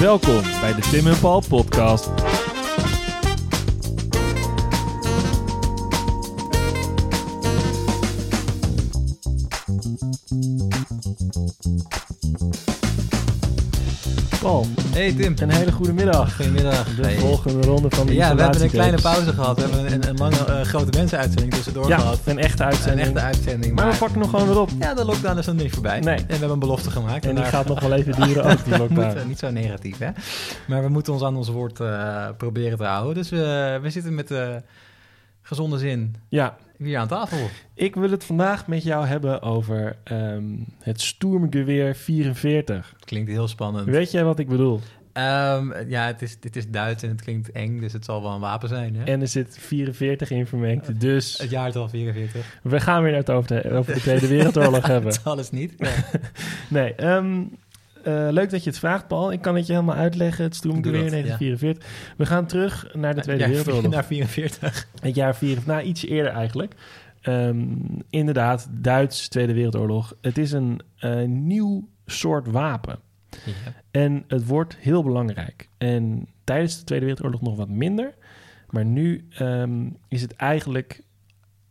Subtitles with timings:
[0.00, 2.33] Welkom bij de Tim en Paul podcast.
[15.04, 15.34] Hey Tim.
[15.38, 16.36] een hele goede middag.
[16.36, 16.94] Goedemiddag.
[16.94, 17.14] De Hey.
[17.16, 19.56] volgende ronde van de Ja, we hebben een kleine pauze gehad.
[19.56, 22.20] We hebben een, een lange eh, grote mensenuitzending tussendoor Ja, gehad.
[22.24, 23.06] een echte Een uitzending.
[23.08, 23.74] echte uitzending.
[23.74, 24.70] maar Maar, we pakken nog gewoon weer op.
[24.78, 26.00] ja, de lockdown is nog niet voorbij.
[26.00, 26.14] Nee.
[26.16, 27.24] En we hebben een belofte gemaakt.
[27.24, 29.04] En die daar- gaat nog wel even duren ook, die lockdown.
[29.06, 30.08] moeten niet zo negatief, hè?
[30.66, 33.14] Maar we moeten ons aan ons woord eh, proberen te houden.
[33.14, 34.48] Dus we we zitten met eh,
[35.42, 37.48] gezonde zin Ja, hier aan tafel.
[37.74, 40.44] ik wil het vandaag met jou hebben over ehm,
[40.80, 42.94] het Sturmgeweer 44.
[43.04, 43.86] Klinkt heel spannend.
[43.86, 44.80] Weet jij wat ik bedoel?
[45.12, 48.32] Ehm, ja, het is, het is Duits en het klinkt eng, dus het zal wel
[48.32, 49.04] een wapen zijn, hè?
[49.04, 51.00] En er zit 44 in vermengd.
[51.00, 52.58] Dus Het jaartal 44.
[52.62, 55.12] we gaan weer het over de, over de Tweede Wereldoorlog hebben.
[55.12, 55.74] Het alles niet.
[55.76, 55.90] Ja.
[56.68, 57.44] Nee, ehm, eh,
[58.30, 59.32] leuk dat je het vraagt, Paul.
[59.32, 60.44] Ik kan het je helemaal uitleggen.
[60.44, 62.14] Het dat, 1944.
[62.16, 63.92] We gaan terug naar de Tweede Wereldoorlog.
[63.94, 64.88] Naar 44.
[65.00, 66.74] Het jaar 4, nou iets eerder eigenlijk.
[67.20, 67.66] Ehm,
[68.10, 70.16] inderdaad, Duits Tweede Wereldoorlog.
[70.20, 72.98] Het is een eh, nieuw soort wapen.
[73.30, 73.52] Ja.
[73.90, 75.68] En het wordt heel belangrijk.
[75.78, 78.14] En tijdens de Tweede Wereldoorlog nog wat minder.
[78.70, 81.00] Maar nu ehm, is het eigenlijk,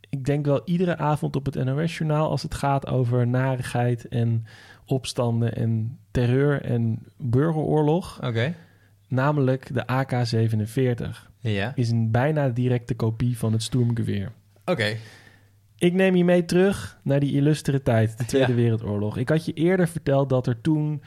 [0.08, 2.30] ik denk wel iedere avond op het NOS-journaal...
[2.30, 4.46] als het gaat over narigheid en
[4.86, 8.20] opstanden en terreur en burgeroorlog.
[8.24, 8.54] Oké.
[9.08, 11.72] Namelijk de AK-47 Ja.
[11.74, 14.32] is een bijna directe kopie van het Sturmgeweer.
[14.64, 14.96] Oké.
[15.78, 18.54] Ik neem je mee terug naar die illustere tijd, de Tweede Ja.
[18.54, 19.16] Wereldoorlog.
[19.16, 21.02] Ik had je eerder verteld dat er toen...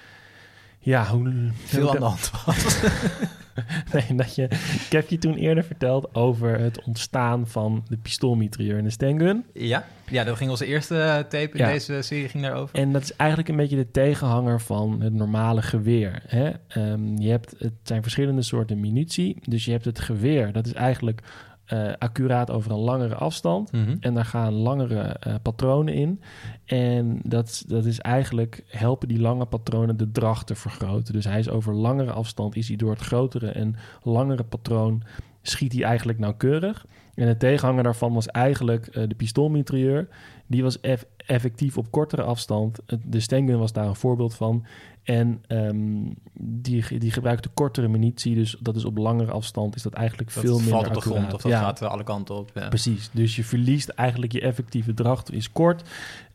[0.87, 1.51] Ja, hoe...
[1.65, 2.79] Veel aan de hand was.
[3.93, 4.43] Nee, dat je,
[4.85, 9.45] ik heb je toen eerder verteld over het ontstaan van de pistoolmitrailleur en de stengun.
[9.53, 9.85] ja.
[10.09, 11.67] Ja, dat ging onze eerste eh, tape in Ja.
[11.71, 12.75] deze serie ging daarover.
[12.75, 16.21] En dat is eigenlijk een beetje de tegenhanger van het normale geweer.
[16.27, 16.51] Hè?
[16.67, 19.37] Ehm, je hebt, het zijn verschillende soorten munitie.
[19.41, 21.21] Dus je hebt het geweer, dat is eigenlijk
[21.67, 23.71] eh, accuraat over een langere afstand.
[23.71, 23.95] Mhm.
[23.99, 26.21] En daar gaan langere eh, patronen in.
[26.65, 31.13] En dat, dat is eigenlijk helpen die lange patronen de dracht te vergroten.
[31.13, 35.03] Dus hij is over langere afstand, is hij door het grotere en langere patroon,
[35.41, 36.85] schiet hij eigenlijk nauwkeurig.
[37.15, 40.07] En de tegenhanger daarvan was eigenlijk eh, de pistoolmitrailleur.
[40.47, 42.79] Die was eff- effectief op kortere afstand.
[42.85, 44.65] Het- De Stengun was daar een voorbeeld van.
[45.07, 45.77] En ehm,
[46.39, 48.35] die, die gebruikte kortere munitie.
[48.35, 50.97] Dus dat is op langere afstand is dat eigenlijk Dat veel minder valt op de
[50.99, 51.17] accuraat.
[51.19, 51.59] grond of dat Ja.
[51.59, 52.51] gaat alle kanten op.
[52.53, 52.67] Ja.
[52.67, 55.89] Precies, dus je verliest eigenlijk je effectieve dracht is kort.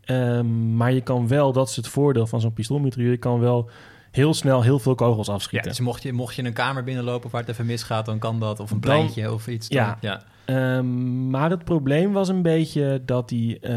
[0.05, 3.71] Ehm, maar je kan wel, dat is het voordeel van zo'n pistoolmitrailleur, je kan wel
[4.11, 5.69] heel snel heel veel kogels Ja, afschieten.
[5.71, 8.61] dus mocht je, mocht je een kamer binnenlopen waar het even misgaat, dan kan dat.
[8.61, 9.69] Of een pleintje of iets.
[9.69, 9.99] Dan, Ja.
[10.00, 10.22] ja.
[10.44, 13.72] Ehm, maar het probleem was een beetje dat die, eh,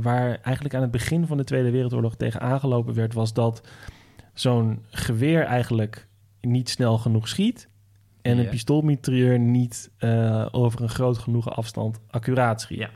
[0.00, 3.60] waar eigenlijk aan het begin van de Tweede Wereldoorlog tegen aangelopen werd, was dat
[4.40, 6.06] zo'n geweer eigenlijk
[6.40, 7.68] niet snel genoeg schiet.
[8.22, 8.50] En een Ja.
[8.50, 12.78] pistoolmitrailleur niet eh, over een groot genoeg afstand accuraat schiet.
[12.78, 12.90] Ja.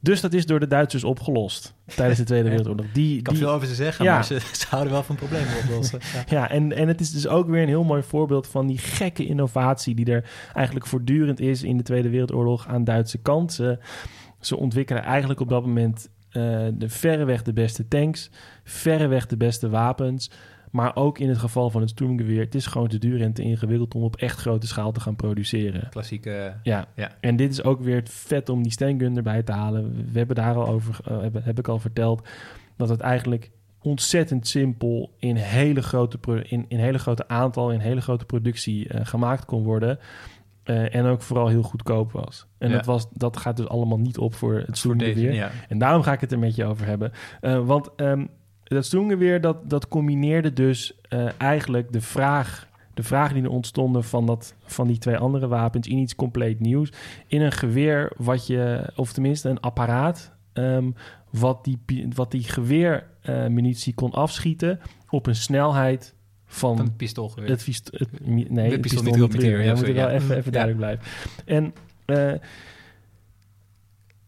[0.00, 2.48] Dus dat is door de Duitsers opgelost tijdens de Tweede.
[2.48, 2.86] Wereldoorlog.
[2.92, 4.14] Die, Ik kan die, veel over ze zeggen, Ja.
[4.14, 6.00] maar ze, ze houden wel van problemen oplossen.
[6.14, 6.22] Ja.
[6.28, 9.26] Ja, en, en het is dus ook weer een heel mooi voorbeeld van die gekke
[9.26, 13.52] innovatie die er eigenlijk voortdurend is in de Tweede Wereldoorlog aan Duitse kant.
[13.52, 13.78] Ze,
[14.40, 18.30] ze ontwikkelen eigenlijk op dat moment eh, de verreweg de beste tanks,
[18.64, 20.30] verreweg de beste wapens.
[20.70, 23.42] Maar ook in het geval van het Sturmgeweer, het is gewoon te duur en te
[23.42, 25.88] ingewikkeld om op echt grote schaal te gaan produceren.
[25.90, 26.54] Klassieke.
[26.62, 26.88] Ja.
[26.94, 27.10] Ja.
[27.20, 30.08] en dit is ook weer het vet om die Stengun erbij te halen.
[30.12, 32.28] We hebben daar al over, eh, heb, heb ik al verteld,
[32.76, 33.50] dat het eigenlijk
[33.82, 36.18] ontzettend simpel in hele grote,
[36.48, 39.98] in, in hele grote aantal, in hele grote productie eh, gemaakt kon worden.
[40.62, 42.46] Eh, en ook vooral heel goedkoop was.
[42.58, 42.76] En Ja.
[42.76, 44.78] dat, was, dat gaat dus allemaal niet op voor het
[45.32, 45.50] ja.
[45.68, 47.12] En daarom ga ik het er met je over hebben.
[47.40, 48.26] Eh, want ehm,
[48.62, 52.70] dat Sturmgeweer, dat, dat combineerde dus eh, eigenlijk de vraag...
[52.94, 56.60] De vragen die er ontstonden van, dat, van die twee andere wapens in iets compleet
[56.60, 56.92] nieuws.
[57.26, 60.90] In een geweer wat je, of tenminste een apparaat, ehm,
[61.30, 64.80] wat die, wat die geweermunitie kon afschieten
[65.10, 66.14] op een snelheid
[66.52, 67.48] van Van het pistoolgeweer.
[67.48, 69.58] het, het, nee, het pistool- pistoolmitrailleur.
[69.58, 70.14] ja, Ja, moet ik wel ja.
[70.14, 71.04] even, even duidelijk blijven.
[71.44, 71.72] En
[72.04, 72.32] eh,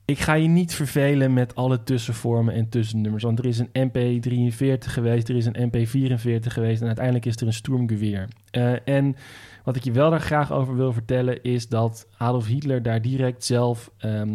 [0.05, 3.23] ik ga je niet vervelen met alle tussenvormen en tussennummers.
[3.23, 6.81] Want er is een MP43 geweest, er is een MP44 geweest...
[6.81, 8.29] en uiteindelijk is er een Sturmgeweer.
[8.51, 9.17] Eh, en
[9.65, 11.43] wat ik je wel daar graag over wil vertellen...
[11.43, 14.31] is dat Adolf Hitler daar direct zelf ehm,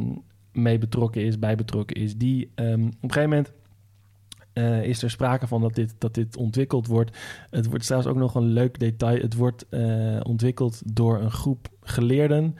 [0.53, 2.15] mee betrokken is, bij betrokken is.
[2.15, 3.51] Die ehm, op een gegeven moment...
[4.59, 7.17] eh, is er sprake van dat dit, dat dit ontwikkeld wordt.
[7.49, 9.21] Het wordt trouwens ook nog een leuk detail.
[9.21, 12.55] Het wordt eh, ontwikkeld door een groep geleerden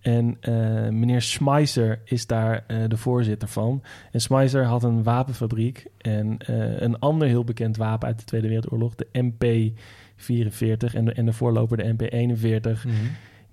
[0.00, 3.82] En eh, meneer Schmeiser is daar de voorzitter van.
[4.10, 5.86] En Schmeiser had een wapenfabriek.
[5.98, 6.36] En
[6.84, 11.32] een ander heel bekend wapen uit de Tweede Wereldoorlog, de MP44 en de, en de
[11.32, 12.86] voorloper, de MP41.
[12.86, 12.94] Mhm.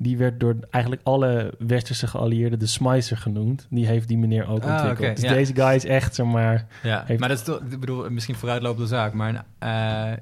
[0.02, 3.68] Die werd door eigenlijk alle westerse geallieerden de Schmeiser genonoemd.
[3.70, 5.16] Die heeft die meneer ook Ah, ontwikkeld.
[5.16, 5.34] dus ja.
[5.34, 6.68] deze guy is echt, zeg maar...
[6.84, 10.18] Ja, Heeft- maar dat is toch, ik bedoel, misschien vooruitlopende zaak, maar een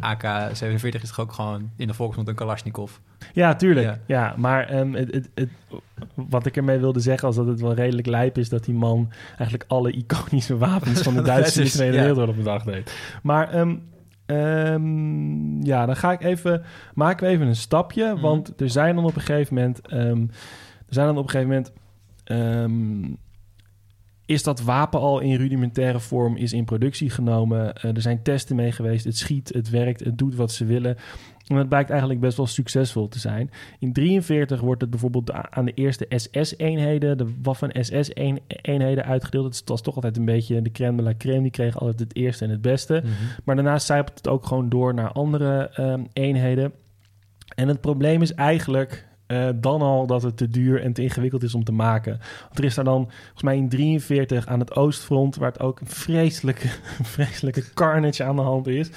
[0.00, 2.92] eh, AK-47 is toch ook gewoon in de volksmond een Kalashnikov?
[3.32, 3.86] Ja, tuurlijk.
[3.86, 3.98] Ja.
[4.06, 5.48] Ja, maar ehm, het, het, het,
[6.14, 7.26] wat ik ermee wilde zeggen...
[7.26, 8.48] was dat het wel redelijk lijp is...
[8.48, 11.02] dat die man eigenlijk alle iconische wapens...
[11.02, 11.96] van de Duitse Tweede.
[11.96, 12.94] Wereldoorlog bedacht heeft.
[13.22, 13.74] Maar ehm,
[14.26, 16.62] ehm, ja, dan ga ik even...
[16.94, 18.12] maken we even een stapje.
[18.12, 18.20] Mhm.
[18.20, 19.80] Want er zijn dan op een gegeven moment...
[19.80, 20.20] ehm,
[20.86, 21.72] er zijn dan op een gegeven moment...
[22.24, 23.14] ehm,
[24.26, 27.74] is dat wapen al in rudimentaire vorm is in productie genomen.
[27.74, 29.04] Eh, er zijn testen mee geweest.
[29.04, 30.96] Het schiet, het werkt, het doet wat ze willen.
[31.52, 33.50] En het blijkt eigenlijk best wel succesvol te zijn.
[33.78, 39.56] In 43 wordt het bijvoorbeeld aan de eerste SS-eenheden, de Waffen-SS-eenheden uitgedeeld.
[39.58, 41.42] Het was toch altijd een beetje de crème de la crème.
[41.42, 43.02] Die kregen altijd het eerste en het beste.
[43.44, 46.72] Maar daarnaast zijpelt het ook gewoon door naar andere ehm, eenheden.
[47.54, 51.42] En het probleem is eigenlijk eh, dan al dat het te duur en te ingewikkeld
[51.42, 52.18] is om te maken.
[52.40, 55.80] Want er is daar dan, volgens mij in 43 aan het oostfront, waar het ook
[55.80, 56.68] een vreselijke,
[57.16, 58.90] vreselijke carnage aan de hand is,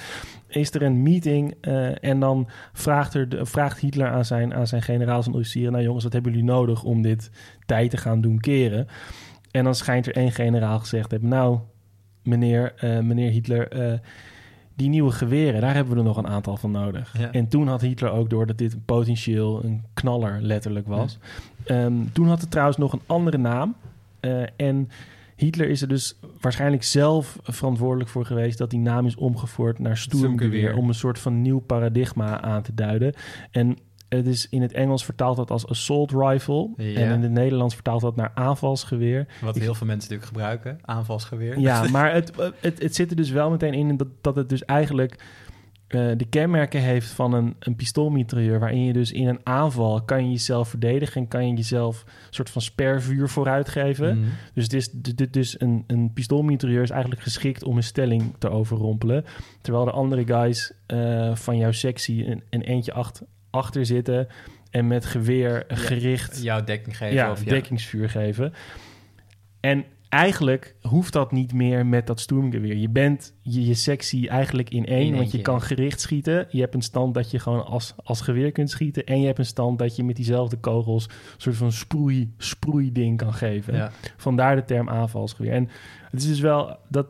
[0.56, 4.66] is er een meeting eh, en dan vraagt, er de, vraagt Hitler aan zijn, aan
[4.66, 7.30] zijn generaals en officieren, nou jongens, wat hebben jullie nodig om dit
[7.66, 8.86] tijd te gaan doen keren?
[9.50, 11.58] En dan schijnt er één generaal gezegd hebben, nou,
[12.22, 13.98] meneer, eh, meneer Hitler, eh,
[14.74, 17.18] die nieuwe geweren, daar hebben we er nog een aantal van nodig.
[17.18, 17.32] Ja.
[17.32, 21.18] En toen had Hitler ook door dat dit een potentieel een knaller letterlijk was.
[21.64, 23.74] Ehm, toen had het trouwens nog een andere naam.
[24.56, 24.88] En
[25.36, 29.96] Hitler is er dus waarschijnlijk zelf verantwoordelijk voor geweest dat die naam is omgevoerd naar
[29.96, 30.76] Sturmgeweer.
[30.76, 33.14] Om een soort van nieuw paradigma aan te duiden.
[33.50, 33.78] En
[34.08, 36.70] het is in het Engels vertaald dat als assault rifle.
[36.76, 37.00] Ja.
[37.00, 39.26] En in het Nederlands vertaalt dat naar aanvalsgeweer.
[39.40, 41.58] Wat heel veel mensen natuurlijk gebruiken, aanvalsgeweer.
[41.58, 44.64] Ja, maar het, het, het zit er dus wel meteen in dat, dat het dus
[44.64, 45.24] eigenlijk
[45.88, 48.58] eh, de kenmerken heeft van een, een pistoolmitrailleur...
[48.58, 51.20] waarin je dus in een aanval kan je jezelf verdedigen...
[51.20, 54.18] en kan je jezelf een soort van spervuur vooruit geven.
[54.18, 54.28] Mhm.
[54.54, 58.34] Dus, het is, dit- dit dus een, een pistoolmitrailleur is eigenlijk geschikt om een stelling
[58.38, 59.24] te overrompelen.
[59.60, 64.26] Terwijl de andere guys eh, van jouw sectie een, een eentje acht, achter zitten...
[64.70, 67.14] en met geweer gericht Jouw dekking geven.
[67.14, 67.50] ja, of ja.
[67.50, 68.52] dekkingsvuur geven.
[69.60, 69.84] En
[70.16, 72.76] eigenlijk hoeft dat niet meer met dat Sturmgeweer.
[72.76, 76.46] Je bent je, je sectie eigenlijk in één, In want je kan gericht schieten.
[76.50, 79.04] Je hebt een stand dat je gewoon als, als geweer kunt schieten.
[79.04, 83.16] En je hebt een stand dat je met diezelfde kogels een soort van sproei, sproeiding
[83.16, 83.74] kan geven.
[83.74, 83.90] Ja.
[84.16, 85.52] Vandaar de term aanvalsgeweer.
[85.52, 85.68] En
[86.10, 87.06] het is dus wel, dat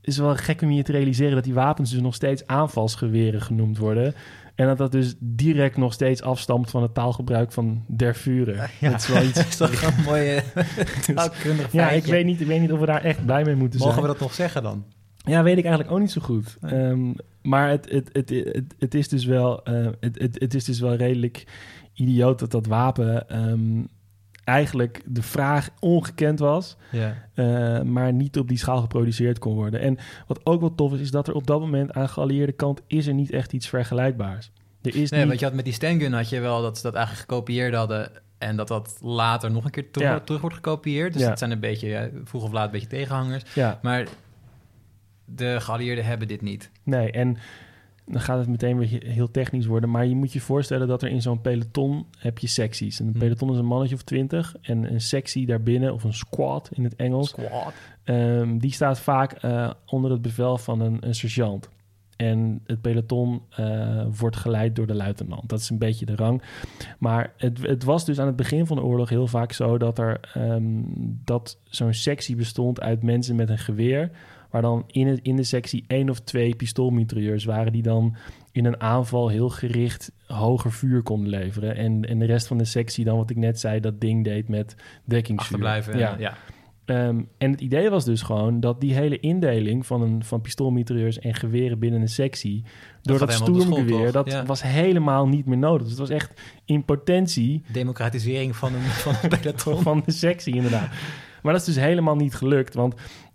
[0.00, 3.78] is wel gek om je te realiseren dat die wapens dus nog steeds aanvalsgeweren genoemd
[3.78, 4.14] worden.
[4.54, 8.70] En dat dat dus direct nog steeds afstamt van het taalgebruik van der Vuren.
[8.80, 8.90] Ja.
[8.90, 9.34] Dat is wel iets.
[9.58, 10.42] Dat is toch een mooie
[11.14, 13.78] taalkundig ja, ik weet, niet, ik weet niet of we daar echt blij mee moeten
[13.78, 14.06] Mogen zijn.
[14.06, 14.84] we dat nog zeggen dan?
[15.16, 16.56] Ja, weet ik eigenlijk ook niet zo goed.
[16.60, 17.12] Ehm,
[17.42, 20.80] maar het, het, het, het, het is dus wel, eh, het, het, het is dus
[20.80, 21.46] wel redelijk
[21.94, 23.82] idioot dat dat wapen ehm,
[24.44, 27.14] eigenlijk de vraag ongekend was, Ja.
[27.34, 29.80] eh, maar niet op die schaal geproduceerd kon worden.
[29.80, 32.80] En wat ook wel tof is, is dat er op dat moment aan geallieerde kant
[32.86, 34.50] is er niet echt iets vergelijkbaars.
[34.82, 35.28] Er is Nee, niet...
[35.28, 38.10] want je had met die Stengun had je wel dat ze dat eigenlijk gekopieerd hadden...
[38.38, 40.20] en dat dat later nog een keer terug, Ja.
[40.20, 41.12] terug wordt gekopieerd.
[41.12, 41.28] Dus Ja.
[41.28, 43.54] dat zijn een beetje, ja, vroeg of laat, een beetje tegenhangers.
[43.54, 44.06] Ja, Maar
[45.24, 46.70] de geallieerden hebben dit niet.
[46.82, 47.36] Nee, en
[48.06, 49.90] dan gaat het meteen weer he- heel technisch worden.
[49.90, 53.00] Maar je moet je voorstellen dat er in zo'n peloton heb je secties.
[53.00, 53.18] En een Hm.
[53.18, 54.54] peloton is een mannetje of twintig.
[54.62, 57.28] En een sectie daarbinnen, of een squad in het Engels...
[57.28, 57.72] Squad.
[58.04, 61.68] ehm, die staat vaak eh, onder het bevel van een, een sergeant.
[62.16, 65.48] En het peloton eh, wordt geleid door de luitenant.
[65.48, 66.42] Dat is een beetje de rang.
[66.98, 69.78] Maar het, het was dus aan het begin van de oorlog heel vaak zo...
[69.78, 70.62] dat, er, ehm,
[71.24, 74.10] dat zo'n sectie bestond uit mensen met een geweer...
[74.54, 77.72] waar dan in, het, in de sectie één of twee pistoolmitrailleurs waren...
[77.72, 78.16] die dan
[78.52, 81.76] in een aanval heel gericht hoger vuur konden leveren.
[81.76, 83.80] En, en de rest van de sectie dan, wat ik net zei...
[83.80, 85.98] dat ding deed met dekkingsvuur.
[85.98, 86.36] Ja.
[86.84, 91.18] Ehm, en het idee was dus gewoon dat die hele indeling van, een, van pistoolmitrailleurs
[91.18, 92.64] en geweren binnen een sectie,
[93.02, 94.44] door dat, stoermgeweer, dat Ja.
[94.44, 95.82] was helemaal niet meer nodig.
[95.82, 99.82] Dus het was echt in potentie Democratisering van een, van een peloton.
[99.88, 100.88] van de sectie inderdaad.
[101.42, 102.94] Maar dat is dus helemaal niet gelukt, want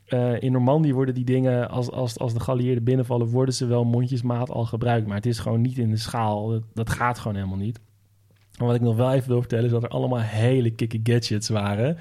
[0.09, 3.83] eh, in Normandië worden die dingen, als, als, als de geallieerden binnenvallen, worden ze wel
[3.83, 5.07] mondjesmaat al gebruikt.
[5.07, 6.47] Maar het is gewoon niet in de schaal.
[6.47, 7.79] Dat, dat gaat gewoon helemaal niet.
[8.59, 11.49] En wat ik nog wel even wil vertellen is dat er allemaal hele kikke gadgets
[11.49, 11.97] waren.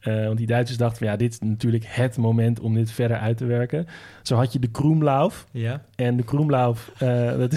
[0.00, 3.16] Eh, want die Duitsers dachten van ja, dit is natuurlijk het moment om dit verder
[3.16, 3.86] uit te werken.
[4.22, 5.46] Zo had je de Kroemlauf.
[5.52, 5.84] Ja.
[5.94, 7.54] En de Kroemlauf, eh, dat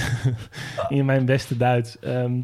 [0.89, 2.41] in mijn beste Duits, ehm,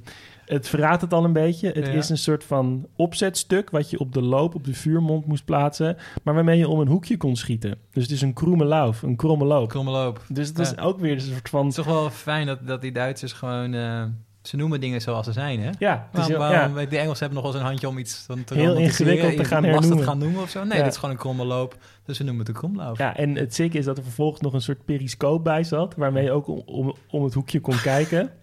[0.49, 1.67] het verraadt het al een beetje.
[1.67, 1.91] Het Ja.
[1.91, 5.97] is een soort van opzetstuk wat je op de loop, op de vuurmond moest plaatsen,
[6.23, 7.77] maar waarmee je om een hoekje kon schieten.
[7.91, 9.69] Dus het is een kromme lauf, een kromme loop.
[9.69, 10.21] Kromme loop.
[10.27, 11.59] Dus het is ook weer een soort van...
[11.59, 13.73] Het is toch wel fijn dat, dat die Duitsers gewoon...
[13.73, 14.03] eh,
[14.41, 15.69] ze noemen dingen zoals ze zijn, hè?
[15.79, 16.85] Ja, het is Waarom, heel, waarom, ja.
[16.85, 19.63] de Engelsen hebben nog wel eens een handje om iets te Heel ingewikkeld te gaan
[19.63, 20.03] hernoemen.
[20.03, 20.63] gaan noemen of zo.
[20.63, 21.77] Nee, dit is gewoon een kromme loop.
[22.05, 22.97] Dus we noemen het een kromloop.
[22.97, 26.23] ja, en het zieke is dat er vervolgens nog een soort periscoop bij zat, waarmee
[26.23, 28.29] je ook om, om, om het hoekje kon kijken.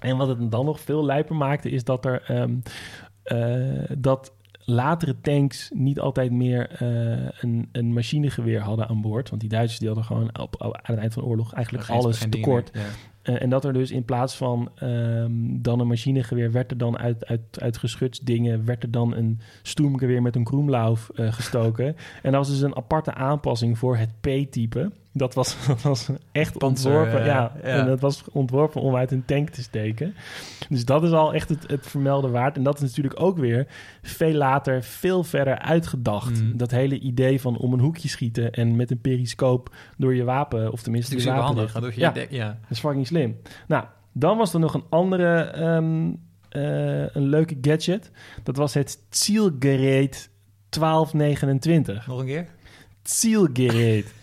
[0.00, 2.54] En wat het dan nog veel lijper maakte, is dat er ehm,
[3.22, 4.32] eh, dat
[4.64, 9.28] latere tanks niet altijd meer eh, een, een machinegeweer hadden aan boord.
[9.28, 11.84] Want die Duitsers die hadden gewoon op, op- aan het eind van de oorlog eigenlijk
[11.84, 12.74] Geen- alles tekort.
[12.74, 12.82] meer.
[12.82, 12.88] Ja.
[13.22, 16.52] Eh, en dat er dus in plaats van ehm, dan een machinegeweer...
[16.52, 18.64] werd er dan uit, uit, uit geschutsdingen...
[18.64, 21.86] werd er dan een stoemgeweer met een kroemlauf gestoken.
[22.22, 24.90] en dat was dus een aparte aanpassing voor het P-type.
[25.12, 27.24] Dat was, dat was echt Panzer, ontworpen.
[27.24, 27.62] ja, ja.
[27.62, 30.14] En dat was ontworpen om uit een tank te steken.
[30.68, 32.56] Dus dat is al echt het, het vermelden waard.
[32.56, 33.66] En dat is natuurlijk ook weer
[34.02, 36.42] veel later, veel verder uitgedacht.
[36.42, 36.56] Mhm.
[36.56, 38.52] Dat hele idee van om een hoekje schieten...
[38.52, 40.72] en met een periscoop door je wapen...
[40.72, 41.92] of tenminste je natuurlijk wapen handig.
[41.94, 42.46] doe je ja.
[42.46, 43.36] Dat is fucking slim.
[43.66, 46.10] Nou, dan was er nog een andere ehm,
[46.48, 48.10] eh, een leuke gadget.
[48.42, 50.30] Dat was het Zielgerät
[50.68, 52.06] 1229.
[52.06, 52.46] Nog een keer?
[53.02, 54.14] Zielgerät.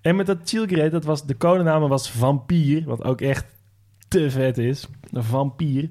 [0.00, 3.46] En met dat Zielgerät, dat was, de codenaam was Vampier, wat ook echt
[4.08, 4.86] te vet is.
[5.10, 5.88] Een vampier.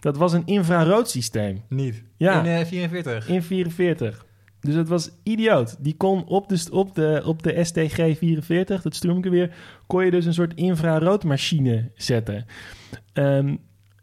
[0.00, 1.62] Dat was een infrarood systeem.
[1.68, 2.02] Niet.
[2.16, 2.40] Ja.
[2.40, 3.28] In eh, 44.
[3.28, 4.26] In 44.
[4.60, 5.76] Dus het was idioot.
[5.84, 9.54] Die kon op de, op de, op de STG 44, dat stroomgeweer,
[9.86, 12.46] kon je dus een soort infraroodmachine zetten.
[13.12, 13.56] Ehm,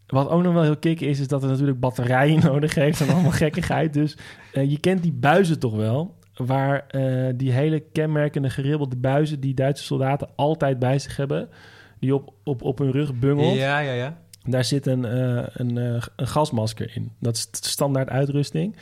[0.07, 3.09] wat ook nog wel heel kick is, is dat het natuurlijk batterijen nodig heeft en
[3.09, 3.93] allemaal gekkigheid.
[3.93, 4.17] Dus
[4.53, 9.53] eh, je kent die buizen toch wel, waar eh, die hele kenmerkende geribbelde buizen die
[9.53, 11.49] Duitse soldaten altijd bij zich hebben,
[11.99, 13.55] die op, op, op hun rug bungelt.
[13.55, 14.17] Ja, ja, ja.
[14.43, 17.11] Daar zit een, eh, een, eh, een gasmasker in.
[17.19, 18.75] Dat is standaard uitrusting.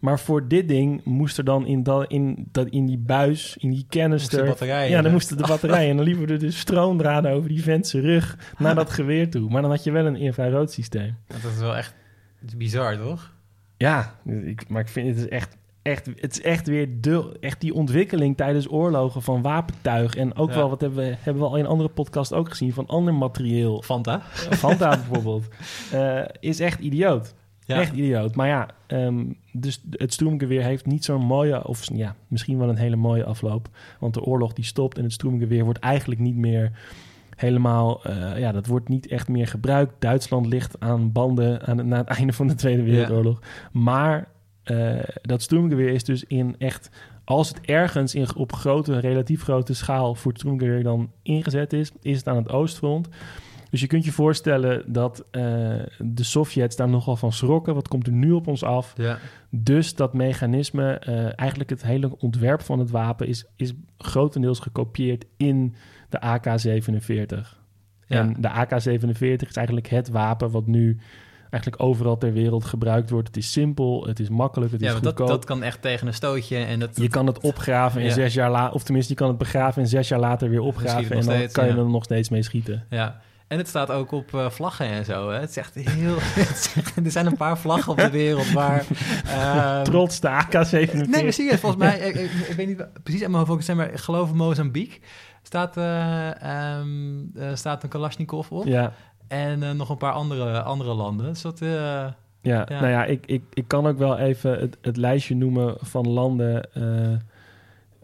[0.00, 3.70] Maar voor dit ding moest er dan in, dat, in, dat, in die buis, in
[3.70, 5.10] die batterijen, Ja, dan hè?
[5.10, 5.90] moesten de batterijen.
[5.90, 9.50] en dan liepen er dus stroomdraden over die vent zijn rug naar dat geweer toe.
[9.50, 11.16] Maar dan had je wel een infrarood systeem.
[11.26, 11.94] Dat is wel echt
[12.56, 13.32] bizar, toch?
[13.76, 17.60] Ja, ik, maar ik vind het is echt, echt, het is echt weer de, echt
[17.60, 20.14] die ontwikkeling tijdens oorlogen van wapentuig.
[20.16, 20.56] En ook Ja.
[20.56, 23.82] wel, wat hebben we, hebben we al in andere podcast ook gezien, van ander materieel.
[23.82, 24.20] Fanta.
[24.50, 25.48] Fanta bijvoorbeeld.
[25.92, 27.34] eh, is echt idioot.
[27.66, 27.80] Ja.
[27.80, 28.34] Echt idioot.
[28.34, 32.76] Maar ja, ehm, dus het Stroomgeweer heeft niet zo'n mooie, of ja, misschien wel een
[32.76, 33.68] hele mooie afloop.
[34.00, 36.72] Want de oorlog die stopt en het Stroomgeweer wordt eigenlijk niet meer
[37.36, 39.92] helemaal, eh, ja, dat wordt niet echt meer gebruikt.
[39.98, 43.40] Duitsland ligt aan banden aan het, na het einde van de Tweede Wereldoorlog.
[43.72, 44.28] Maar
[44.62, 46.90] eh, dat Stroomgeweer is dus in echt,
[47.24, 52.16] als het ergens in, op grote, relatief grote schaal voor Stroomgeweer dan ingezet is, is
[52.16, 53.08] het aan het oostfront.
[53.72, 55.42] Dus je kunt je voorstellen dat eh,
[55.98, 57.74] de Sovjets daar nogal van schrokken.
[57.74, 58.94] Wat komt er nu op ons af?
[58.96, 59.18] Ja.
[59.50, 65.24] Dus dat mechanisme, eh, eigenlijk het hele ontwerp van het wapen, is, is grotendeels gekopieerd
[65.36, 65.74] in
[66.08, 67.60] de AK-47.
[68.06, 68.18] Ja.
[68.18, 70.98] En de AK-47 is eigenlijk het wapen wat nu
[71.52, 73.26] eigenlijk overal ter wereld gebruikt wordt.
[73.28, 75.36] Het is simpel, het is makkelijk, het Ja, is want dat, goedkoop.
[75.36, 76.56] dat kan echt tegen een stootje.
[76.56, 78.12] En dat, Je kan het opgraven en Ja.
[78.12, 81.10] zes jaar later, of tenminste, je kan het begraven en zes jaar later weer opgraven.
[81.16, 81.78] En dan steeds, kan je ja.
[81.78, 82.86] er nog steeds mee schieten.
[82.90, 83.20] Ja.
[83.48, 85.30] En het staat ook op eh, vlaggen en zo.
[85.30, 85.38] Hè?
[85.40, 86.14] Het is echt heel...
[86.20, 86.72] het
[87.04, 88.84] er zijn een paar vlaggen op de wereld waar...
[89.26, 90.92] ehm, Trots de AK-47.
[91.08, 93.64] Nee, maar serieus, volgens mij, ik, ik, ik weet niet precies uit mijn hoofd het
[93.64, 94.98] zijn, maar ik geloof Mozambique
[95.42, 98.66] staat, eh, staat een Kalashnikov op.
[98.66, 98.92] Ja,
[99.32, 101.26] En eh, nog een paar andere, andere landen.
[101.26, 102.64] Dus dat, ja, Ja.
[102.68, 106.72] nou ja, ik, ik, ik kan ook wel even het, het lijstje noemen van landen
[106.74, 107.16] eh,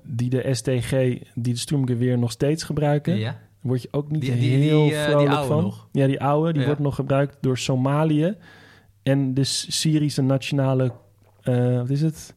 [0.02, 0.90] die de STG,
[1.34, 3.16] die de Sturmgeweer nog steeds gebruiken.
[3.18, 3.36] ja.
[3.60, 5.62] Word je ook niet Die- die- heel die, die vrolijk oude van.
[5.62, 5.88] nog.
[5.92, 6.66] Ja, die oude, die Ja.
[6.66, 8.36] wordt nog gebruikt door Somalië
[9.02, 10.92] en de Syrische nationale,
[11.76, 12.34] wat is het?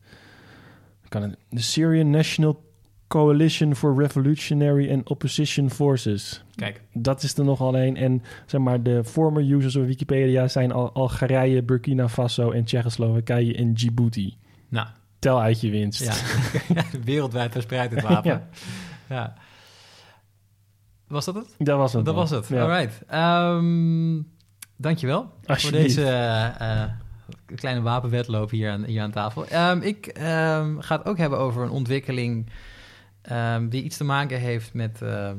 [1.08, 1.36] Kan het?
[1.50, 2.64] De Syrian National
[3.12, 6.44] Coalition for Revolutionary and Opposition Forces.
[6.56, 7.98] Kijk, Dat is er nog alleen.
[7.98, 13.56] En zeg maar, de former users op Wikipedia zijn Al Algerije, Burkina Faso en Tsjechoslowakije
[13.56, 14.38] en Djibouti.
[14.70, 14.88] nou,
[15.20, 16.04] Tel uit je winst.
[16.04, 16.84] ja.
[17.06, 18.32] wereldwijd verspreid het wapen.
[18.32, 18.48] Ja.
[19.10, 19.34] ja.
[21.08, 21.56] Was dat het?
[21.58, 22.06] Dat was het.
[22.06, 22.48] Dat was het.
[22.48, 22.62] Ja.
[22.62, 23.02] Alright.
[23.08, 24.20] Ehm
[24.82, 26.84] dankjewel voor deze eh,
[27.56, 29.48] kleine wapenwedloop hier aan, hier aan tafel.
[29.48, 32.50] Ehm, ik ehm, ga het ook hebben over een ontwikkeling
[33.22, 35.32] ehm, die iets te maken heeft met, eh,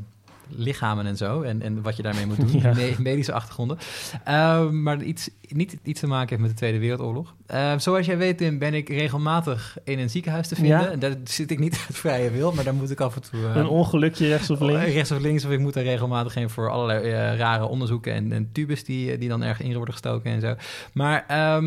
[0.48, 1.42] lichamen en zo.
[1.42, 2.50] En, en wat je daarmee moet doen.
[2.62, 2.74] Ja.
[2.98, 3.78] medische achtergronden.
[4.24, 7.34] Ehm, maar iets, niet iets te maken heeft met de Tweede Wereldoorlog.
[7.46, 10.90] Ehm, zoals jij weet, Tim, ben ik regelmatig in een ziekenhuis te vinden.
[10.90, 10.96] Ja.
[10.96, 13.46] Daar zit ik niet uit vrije wil, maar daar moet ik af en toe...
[13.46, 14.92] eh, Een ongelukje rechts of links.
[14.92, 18.32] Rechts of links, of ik moet daar regelmatig heen voor allerlei eh, rare onderzoeken en,
[18.32, 20.54] en tubes die, die dan ergens in worden gestoken en zo.
[20.92, 21.24] Maar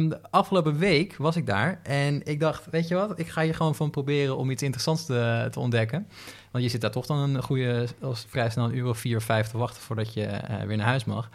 [0.10, 3.56] de afgelopen week was ik daar en ik dacht, weet je wat, ik ga hier
[3.56, 6.08] gewoon van proberen om iets interessants te, te ontdekken.
[6.56, 9.18] Want je zit daar toch dan een goede, als vrij snel een uur of vier
[9.18, 11.30] of vijf te wachten voordat je eh, weer naar huis mag.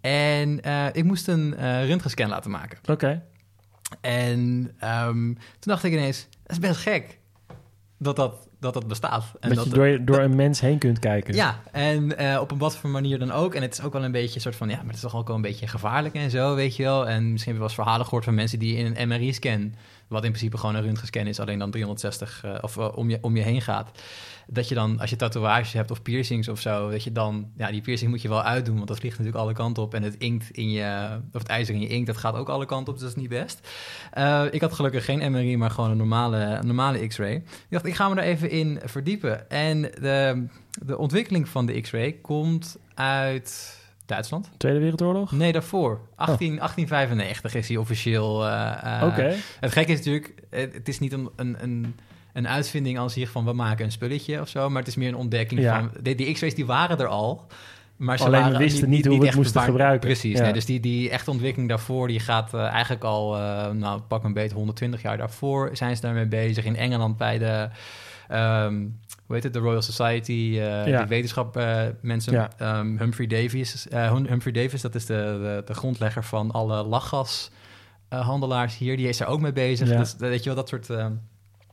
[0.00, 2.78] En eh, ik moest een eh röntgenscan laten maken.
[2.90, 3.22] Oké.
[4.00, 7.18] En ehm, toen dacht ik ineens, dat is best gek
[7.98, 9.24] dat dat, dat, dat bestaat.
[9.40, 11.34] En Dat dat je door, door een mens heen kunt kijken.
[11.34, 13.54] ja, en op een wat voor manier dan ook.
[13.54, 15.16] En het is ook wel een beetje een soort van, ja, maar het is toch
[15.16, 17.08] ook wel een beetje gevaarlijk en zo, weet je wel.
[17.08, 19.74] En misschien heb je wel eens verhalen gehoord van mensen die in een MRI-scan,
[20.08, 23.18] wat in principe gewoon een röntgenscan is, alleen dan 360 eh, of eh, om, je,
[23.20, 23.90] om je heen gaat.
[24.46, 27.70] Dat je dan, als je tatoeages hebt of piercings of zo, dat je dan, ja,
[27.70, 29.94] die piercing moet je wel uitdoen, want dat vliegt natuurlijk alle kanten op.
[29.94, 32.66] En het inkt in je, of het ijzer in je inkt, dat gaat ook alle
[32.66, 33.68] kanten op, dus dat is niet best.
[34.10, 37.34] Eh, ik had gelukkig geen MRI, maar gewoon een normale, normale X-ray.
[37.34, 39.50] Ik dacht, ik ga me daar even in verdiepen.
[39.50, 40.46] En de,
[40.84, 44.50] de ontwikkeling van de X-ray komt uit Duitsland.
[44.56, 45.32] Tweede Wereldoorlog?
[45.32, 46.00] Nee, daarvoor.
[46.16, 48.46] 18, 1895 is hij officieel.
[48.46, 49.34] eh, eh, Oké.
[49.60, 51.94] Het gekke is natuurlijk, het, is niet een, een,
[52.32, 55.08] een, uitvinding als hier van we maken een spulletje of zo, maar het is meer
[55.08, 55.78] een ontdekking Ja.
[55.78, 55.90] van.
[56.02, 57.46] Die, die X-rays die waren er al.
[57.96, 60.08] Maar ze Alleen we wisten niet hoe we het moesten gebruiken.
[60.08, 60.36] Precies.
[60.38, 60.42] Ja.
[60.44, 64.24] Nee, dus die, die echte ontwikkeling daarvoor, die gaat eh, eigenlijk al, eh, nou pak
[64.24, 66.64] een beetje 120 jaar daarvoor zijn ze daarmee bezig.
[66.64, 67.68] In Engeland bij de,
[68.28, 68.84] ehm,
[69.26, 70.98] hoe heet het, de Royal Society, eh Ja.
[70.98, 72.32] die wetenschap eh, mensen.
[72.32, 72.50] Ja.
[72.58, 76.82] Ehm, Humphrey Davies, eh, Hum- Humphrey Davis, dat is de, de, de grondlegger van alle
[76.82, 77.50] lachgas
[78.08, 78.96] eh, handelaars hier.
[78.96, 79.88] Die is er ook mee bezig.
[79.88, 79.98] Ja.
[79.98, 80.90] Dus, weet je wel, dat soort...
[80.90, 81.12] ehm,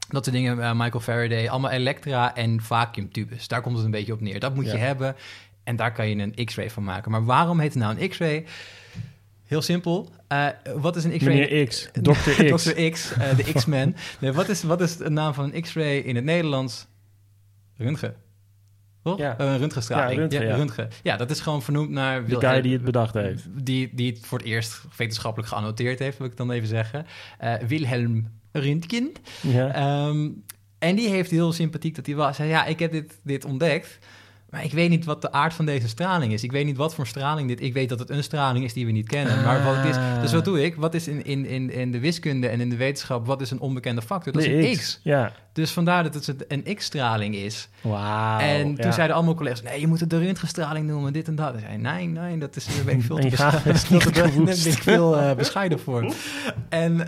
[0.10, 3.48] dat soort dingen, eh, Michael Faraday, allemaal elektra en vacuümtubes.
[3.48, 4.40] Daar komt het een beetje op neer.
[4.40, 5.16] Dat moet je hebben
[5.64, 7.12] en daar kan je een X-ray van maken.
[7.12, 8.46] Maar waarom heet het nou een X-ray?
[9.46, 10.10] Heel simpel.
[10.28, 11.34] Eh, wat is een X-ray?
[11.34, 12.12] Meneer X, Dr.
[12.54, 12.64] X.
[12.64, 12.90] Dr.
[12.90, 13.96] X, eh, de X-Men.
[14.20, 16.88] nee, wat, is, wat is de naam van een X-ray in het Nederlands?
[17.82, 18.16] Röntgen.
[19.04, 19.18] Toch?
[19.18, 19.36] Ja.
[19.38, 20.12] Röntgenstraling.
[20.12, 20.56] Ja, röntgen, ja.
[20.56, 20.90] röntgen.
[21.04, 22.22] Ja, dat is gewoon vernoemd naar...
[22.22, 23.48] De Wilhelm- guy die het bedacht heeft.
[23.66, 27.06] Die, die het voor het eerst wetenschappelijk geannoteerd heeft, wil ik dan even zeggen.
[27.38, 29.12] Eh, Wilhelm Röntgen.
[29.42, 29.74] Ja.
[29.74, 30.30] Ehm,
[30.80, 32.36] en die heeft heel sympathiek dat hij was.
[32.36, 34.00] Zei, ja, ik heb dit, dit ontdekt.
[34.52, 36.44] Maar ik weet niet wat de aard van deze straling is.
[36.44, 37.62] Ik weet niet wat voor straling dit...
[37.62, 39.44] Ik weet dat het een straling is die we niet kennen.
[39.44, 39.96] Maar wat het is...
[39.96, 40.22] Ah.
[40.22, 40.76] Dus wat doe ik?
[40.76, 43.26] Wat is in, in, in, in de wiskunde en in de wetenschap...
[43.26, 44.34] Wat is een onbekende factor?
[44.34, 45.00] Dat is een x.
[45.04, 45.32] Ja.
[45.54, 47.70] Dus vandaar dat het een x-straling is.
[47.82, 48.40] Wauw.
[48.40, 48.92] en toen ja.
[48.92, 49.62] zeiden allemaal collega's...
[49.62, 51.54] Nee, je moet het de röntgenstraling noemen, dit en dat.
[51.54, 53.90] Ik zei, nee, nee, dat is, daar ben ik veel te En gaat- bescheiden, is
[53.90, 56.14] niet daar ben ik veel eh, bescheiden voor.
[56.70, 57.08] En...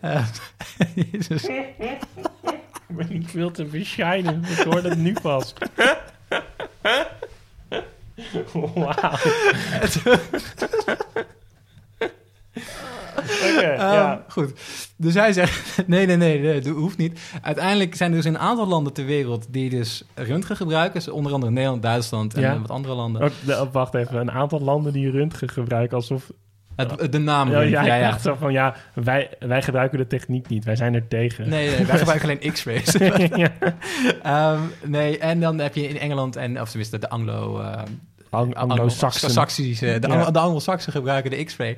[1.10, 1.46] Jezus.
[2.98, 4.42] Ik ben niet veel te bescheiden.
[4.58, 5.54] Ik hoor het nu pas.
[8.74, 8.94] Wauw.
[13.16, 14.12] Oké, ja.
[14.12, 14.52] Ehm, Goed.
[14.96, 17.20] Dus hij zegt, nee, nee, nee, nee, dat hoeft niet.
[17.42, 20.94] Uiteindelijk zijn er dus een aantal landen ter wereld die dus röntgen gebruiken.
[20.94, 22.60] Dus onder andere Nederland, Duitsland en Ja.
[22.60, 23.22] wat andere landen.
[23.22, 26.30] Ook, wacht even, een aantal landen die röntgen gebruiken alsof...
[26.76, 30.64] Het, de naam Ja, ja, ja, zo van, ja, wij, wij gebruiken de techniek niet.
[30.64, 31.48] Wij zijn er tegen.
[31.48, 32.94] Nee, nee, wij gebruiken alleen x-rays.
[34.22, 37.60] Ehm, nee, en dan heb je in Engeland, en, of tenminste de Anglo...
[37.60, 37.82] eh,
[38.30, 39.28] Ang- Anglo-Saxen.
[39.28, 40.30] Anglo-Saxische- de, Ja.
[40.30, 41.76] De Anglo-Saxen gebruiken de X-ray.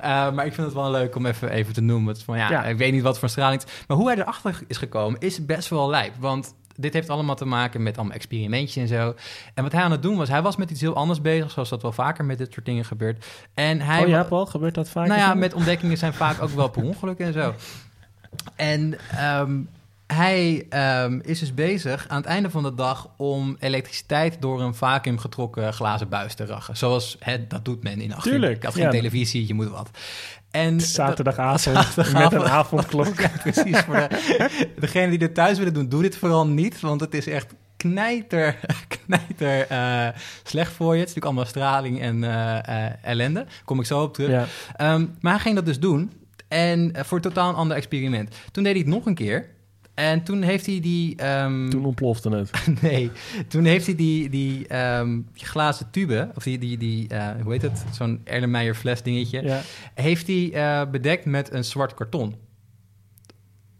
[0.00, 2.12] Eh, maar ik vind het wel leuk om even, even te noemen.
[2.14, 2.64] Het van, ja, Ja.
[2.64, 3.62] Ik weet niet wat voor straling.
[3.88, 6.12] Maar hoe hij erachter is gekomen is best wel lijp.
[6.18, 9.14] Want dit heeft allemaal te maken met allemaal experimentjes en zo.
[9.54, 11.50] En wat hij aan het doen was, hij was met iets heel anders bezig...
[11.50, 13.26] zoals dat wel vaker met dit soort dingen gebeurt.
[13.54, 15.06] En hij Oh ja, Paul, gebeurt dat vaak?
[15.06, 17.54] nou ja, met ontdekkingen zijn vaak ook wel per ongeluk en zo.
[18.56, 19.60] En ehm,
[20.06, 24.74] hij ehm, is dus bezig aan het einde van de dag om elektriciteit door een
[24.74, 26.76] vacuüm getrokken glazen buis te rachen.
[26.76, 28.32] Zoals hè, dat doet men in 18.
[28.32, 28.90] Tuurlijk, Ik had geen ja.
[28.90, 29.90] televisie, je moet wat.
[30.54, 32.32] En Zaterdagavond Zaterdagavond.
[32.32, 33.20] met een avondklok.
[33.20, 33.78] Ja, precies.
[33.78, 36.80] Voor de, degene die dit thuis willen doen, doe dit vooral niet.
[36.80, 38.56] Want het is echt knijter,
[39.06, 40.08] knijter eh,
[40.42, 41.00] slecht voor je.
[41.00, 43.46] Het is natuurlijk allemaal straling en eh, eh, ellende.
[43.64, 44.30] Kom ik zo op terug.
[44.30, 44.46] Ja.
[44.76, 46.12] Ehm, maar hij ging dat dus doen.
[46.48, 48.34] En eh, voor een totaal een ander experiment.
[48.50, 49.46] Toen deed hij het nog een keer.
[49.94, 51.16] En toen heeft hij die...
[51.16, 52.50] ehm, Toen ontplofte het.
[52.82, 53.10] nee,
[53.48, 56.30] toen heeft hij die, die ehm, glazen tube...
[56.34, 57.84] Of die, die, die eh, hoe heet het?
[57.92, 59.60] Zo'n Erlenmeyer fles dingetje Ja.
[59.94, 62.34] heeft hij eh, bedekt met een zwart karton.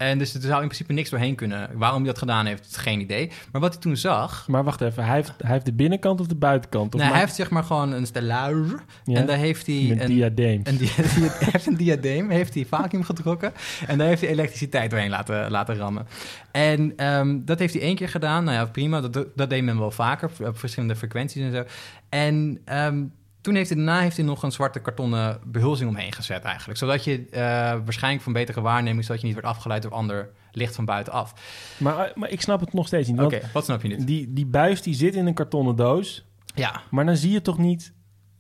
[0.05, 1.71] En dus er zou in principe niks doorheen kunnen.
[1.75, 3.31] Waarom hij dat gedaan heeft, geen idee.
[3.53, 4.49] Maar wat hij toen zag...
[4.49, 6.95] Maar wacht even, hij heeft, hij heeft de binnenkant of de buitenkant?
[6.95, 8.55] Of Nee, hij heeft zeg maar gewoon een stellaar.
[9.05, 10.61] Ja, En daar heeft hij een een, diadeem.
[10.65, 13.53] een, dia- hij heeft een diadeem, heeft hij vacuüm getrokken.
[13.87, 16.07] En daar heeft hij elektriciteit doorheen laten, laten rammen.
[16.53, 18.45] En ehm, dat heeft hij één keer gedaan.
[18.45, 19.01] Nou ja, prima.
[19.01, 21.65] Dat, dat deed men wel vaker op verschillende frequenties en zo.
[22.09, 23.03] En ehm,
[23.45, 26.79] toen heeft hij daarna heeft hij nog een zwarte kartonnen behulzing omheen gezet eigenlijk.
[26.79, 27.41] Zodat je eh,
[27.85, 29.05] waarschijnlijk van betere waarneming...
[29.05, 31.33] zodat je niet wordt afgeleid door ander licht van buitenaf.
[31.79, 33.21] Maar, eh, maar ik snap het nog steeds niet.
[33.21, 34.07] Oké, wat snap je niet?
[34.07, 36.25] die, die buis die zit in een kartonnen doos.
[36.55, 37.93] Ja, Maar dan zie je toch niet...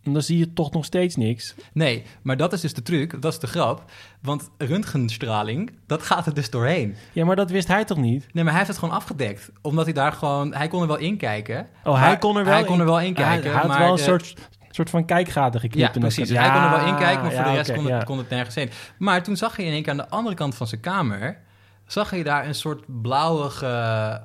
[0.03, 1.55] Dan zie je toch nog steeds niks.
[1.73, 3.85] nee, maar dat is dus de truc, dat is de grap.
[4.23, 6.95] Want röntgenstraling, dat gaat er dus doorheen.
[7.12, 8.27] Ja, maar dat wist hij toch niet?
[8.33, 9.51] Nee, maar hij heeft het gewoon afgedekt.
[9.62, 10.55] Omdat hij daar gewoon...
[10.55, 11.67] Hij kon er wel in kijken.
[11.85, 13.51] Oh, hij kon er wel Hij kon er wel in Hij, kijken.
[13.51, 14.35] hij had maar wel een de- soort,
[14.74, 15.94] soort van kijkgaten geknipt.
[15.94, 16.28] Ja, precies.
[16.28, 18.28] Dus hij kon er wel in kijken, maar voor de rest kon, het, kon het
[18.28, 18.70] nergens heen.
[18.98, 21.38] Maar toen zag je in één keer aan de andere kant van zijn kamer...
[21.87, 23.66] zag je daar een soort blauwige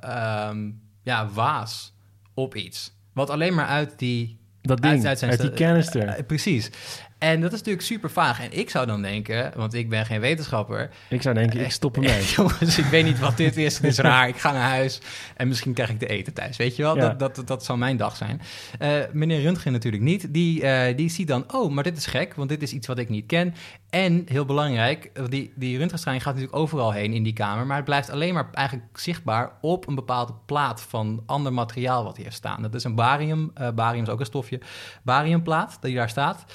[0.01, 0.69] ehm,
[1.03, 1.93] ja, waas
[2.33, 2.93] op iets.
[3.13, 6.07] Wat alleen maar uit die Dat ding, uit- uit, uit zijn die canister.
[6.07, 6.71] Eh, precies.
[7.19, 8.41] En dat is natuurlijk super vaag.
[8.41, 10.89] En ik zou dan denken, want ik ben geen wetenschapper.
[11.09, 12.23] ik zou denken, ik stop ermee.
[12.35, 13.75] Jongens, ik weet niet wat dit is.
[13.75, 14.27] Het is raar.
[14.27, 15.01] Ik ga naar huis
[15.35, 16.57] en misschien krijg ik de eten thuis.
[16.57, 16.95] Weet je wel?
[16.95, 17.09] Ja.
[17.09, 18.41] Dat, dat, dat zou mijn dag zijn.
[18.79, 20.33] Eh, meneer Röntgen natuurlijk niet.
[20.33, 22.97] Die, eh, die ziet dan, oh, maar dit is gek, want dit is iets wat
[22.97, 23.53] ik niet ken.
[23.89, 27.65] En heel belangrijk, die, die röntgenstraling gaat natuurlijk overal heen in die kamer.
[27.65, 32.17] Maar het blijft alleen maar eigenlijk zichtbaar op een bepaalde plaat van ander materiaal wat
[32.17, 32.61] hier staan.
[32.61, 33.51] Dat is een barium.
[33.53, 34.59] eh, barium is ook een stofje.
[35.03, 36.45] Bariumplaat die daar staat.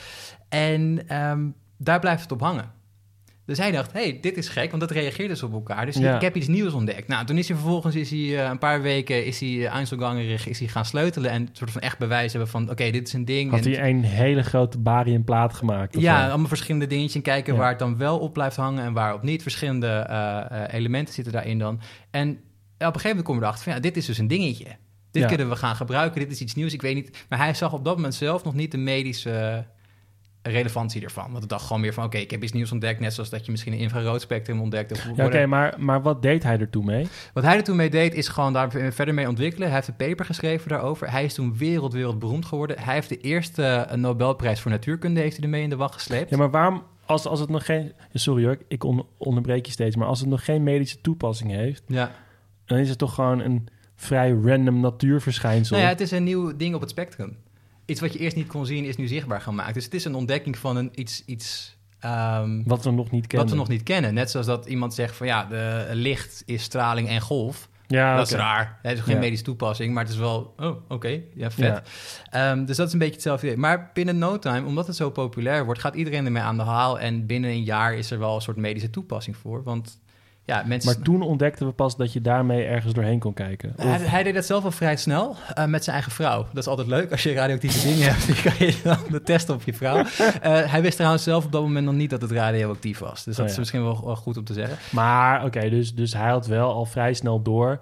[0.55, 1.47] En ehm,
[1.79, 2.73] daar blijft het op hangen.
[3.47, 5.87] Dus hij dacht, hey, dit is gek, want dat reageert dus op elkaar.
[5.87, 6.14] Dus Ja.
[6.14, 7.09] ik heb iets nieuws ontdekt.
[7.09, 10.49] Nou, toen is hij vervolgens is hij, eh, een paar weken is hij uh, Einzelgangerig,
[10.49, 13.12] is hij gaan sleutelen en een soort van echt bewijs hebben van, oké, dit is
[13.12, 13.51] een ding.
[13.51, 16.01] Had en, hij een hele grote bariumplaat gemaakt?
[16.01, 17.59] ja, allemaal verschillende dingetjes en kijken Ja.
[17.59, 19.43] waar het dan wel op blijft hangen en waarop niet.
[19.43, 21.81] Verschillende eh, elementen zitten daarin dan.
[22.11, 22.37] En op
[22.79, 24.67] een gegeven moment kom je erachter van, ja, dit is dus een dingetje.
[25.11, 25.29] Dit Ja.
[25.29, 27.25] kunnen we gaan gebruiken, dit is iets nieuws, ik weet niet.
[27.29, 29.64] Maar hij zag op dat moment zelf nog niet de medische
[30.50, 31.30] relevantie ervan.
[31.33, 33.44] Want ik dacht gewoon meer van, oké, ik heb iets nieuws ontdekt, net zoals dat
[33.44, 34.92] je misschien een infraroodspectrum ontdekt.
[34.92, 37.07] Of Ja, Oké, maar, maar wat deed hij er toen mee?
[37.33, 39.66] Wat hij er toen mee deed, is gewoon daar verder mee ontwikkelen.
[39.66, 41.11] Hij heeft een paper geschreven daarover.
[41.11, 42.78] Hij is toen wereld, wereldberoemd geworden.
[42.80, 46.30] Hij heeft de eerste eh, Nobelprijs voor natuurkunde heeft hij ermee in de wacht gesleept.
[46.30, 47.92] Ja, maar waarom, als, als het nog geen...
[48.12, 49.96] Sorry hoor, ik on- onderbreek je steeds.
[49.96, 51.83] Maar als het nog geen medische toepassing heeft...
[51.87, 52.11] Ja.
[52.64, 55.76] dan is het toch gewoon een vrij random natuurverschijnsel.
[55.76, 57.37] Nou ja, het is een nieuw ding op het spectrum.
[57.87, 59.75] Iets wat je eerst niet kon zien, is nu zichtbaar gemaakt.
[59.75, 63.47] Dus het is een ontdekking van een, iets, iets ehm, Wat we nog niet kennen.
[63.49, 64.14] wat we nog niet kennen.
[64.14, 67.68] Net zoals dat iemand zegt van ja, de licht is straling en golf.
[67.87, 68.79] Ja, dat is raar.
[68.83, 69.20] Het is geen Ja.
[69.20, 70.55] medische toepassing, maar het is wel...
[70.57, 71.20] Oh, oké.
[71.35, 71.83] Ja, vet.
[72.31, 72.51] Ja.
[72.51, 73.59] Ehm, dus dat is een beetje hetzelfde idee.
[73.59, 75.81] Maar binnen no time, omdat het zo populair wordt...
[75.81, 77.01] gaat iedereen ermee aan de haal.
[77.01, 79.62] En binnen een jaar is er wel een soort medische toepassing voor.
[79.62, 79.99] Want
[80.46, 80.92] ja, mensen...
[80.94, 83.72] Maar toen ontdekten we pas dat je daarmee ergens doorheen kon kijken.
[83.76, 86.46] Of- Hij, hij deed dat zelf al vrij snel eh, met zijn eigen vrouw.
[86.52, 88.26] Dat is altijd leuk als je radioactieve dingen hebt.
[88.33, 90.02] Die kan je dan de testen op je vrouw.
[90.42, 93.24] Eh, hij wist trouwens zelf op dat moment nog niet dat het radioactief was.
[93.24, 94.76] Dus dat Oh, is misschien wel, wel goed om te zeggen.
[94.90, 97.80] Maar oké, dus, dus hij had wel al vrij snel door...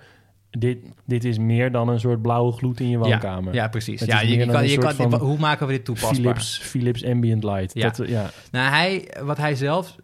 [0.58, 3.54] Dit, dit is meer dan een soort blauwe gloed in je woonkamer.
[3.54, 4.00] Ja, precies.
[4.00, 6.14] Het Ja, je, kan, je kan, hoe maken we dit toepasbaar?
[6.14, 7.74] Philips, Philips Ambient Light.
[7.74, 7.90] Ja.
[7.90, 8.30] Dat, ja.
[8.50, 9.96] Nou, hij, wat hij zelf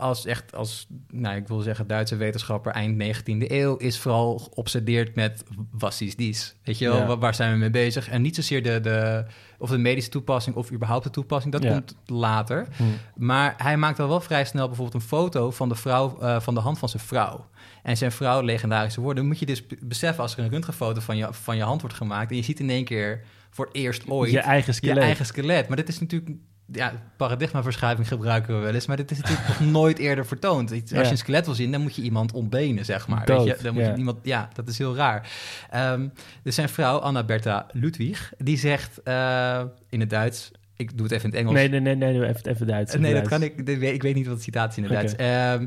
[0.00, 5.14] als echt als, nou, ik wil zeggen, Duitse wetenschapper eind 19e eeuw is vooral geobsedeerd
[5.14, 6.54] met was is dies.
[6.64, 7.18] Weet je wel, Ja.
[7.18, 8.08] waar, zijn we mee bezig?
[8.08, 9.24] En niet zozeer de, de,
[9.58, 11.70] of de medische toepassing of überhaupt de toepassing, dat Ja.
[11.72, 12.66] komt later.
[12.76, 12.82] Hm.
[13.24, 16.54] Maar hij maakt al wel vrij snel bijvoorbeeld een foto van de, vrouw, eh, van
[16.54, 17.46] de hand van zijn vrouw.
[17.82, 21.28] En zijn vrouw, legendarische woorden, moet je dus beseffen als er een röntgenfoto van je,
[21.30, 24.30] van je hand wordt gemaakt en je ziet in één keer voor het eerst ooit
[24.30, 24.96] Je eigen skelet.
[24.96, 25.68] je eigen skelet.
[25.68, 26.30] Maar dit is natuurlijk...
[26.72, 30.70] Ja, paradigmaverschuiving gebruiken we wel eens, maar dit is natuurlijk nog nooit eerder vertoond.
[30.72, 33.26] Als je een skelet wil zien, dan moet je iemand ontbenen, zeg maar.
[33.26, 33.62] Dood, weet je?
[33.62, 33.90] Dan moet ja.
[33.90, 35.30] je iemand, ja, dat is heel raar.
[35.70, 36.08] Ehm,
[36.42, 40.50] dus zijn vrouw, Anna Bertha Ludwig, die zegt eh, in het Duits...
[40.76, 41.54] Ik doe het even in het Engels.
[41.54, 42.96] Nee, nee, nee, nee, doe even, even Duits.
[42.96, 43.68] nee, dat kan ik.
[43.68, 44.98] Ik weet niet wat de citatie in het.
[44.98, 45.66] Duits Ehm,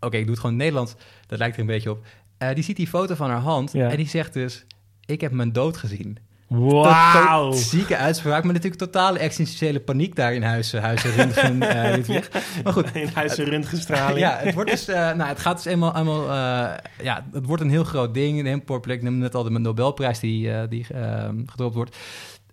[0.00, 0.94] Oké, ik doe het gewoon in het Nederlands.
[1.26, 2.06] Dat lijkt er een beetje op.
[2.38, 3.90] Eh, die ziet die foto van haar hand Ja.
[3.90, 4.66] en die zegt dus...
[5.06, 6.18] Ik heb mijn dood gezien.
[6.48, 7.52] Wauw!
[7.52, 12.30] Zieke uitspraak, maar natuurlijk totale existentiële paniek daar in huizen, huizen Röntgen, eh, Ludwig.
[12.64, 14.18] Maar goed, In huis een röntgenstraling.
[14.18, 17.62] ja, het wordt dus, eh, nou, het gaat dus eenmaal, eenmaal eh, ja, het wordt
[17.62, 18.98] een heel groot ding, een heel populair.
[18.98, 21.96] Ik noemde net al de Nobelprijs die, eh, die eh, gedropt wordt.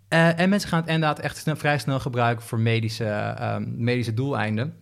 [0.07, 4.13] Eh, en mensen gaan het inderdaad echt snel, vrij snel gebruiken voor medische, eh, medische
[4.13, 4.73] doeleinden.